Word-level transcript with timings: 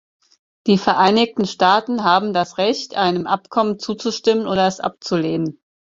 Die 0.65 0.79
Vereinigten 0.79 1.45
Staaten 1.45 2.03
haben 2.03 2.33
das 2.33 2.57
Recht, 2.57 2.95
einem 2.95 3.27
Abkommen 3.27 3.77
zuzustimmen 3.77 4.47
oder 4.47 4.65
es 4.65 4.79
abzulehnen. 4.79 5.59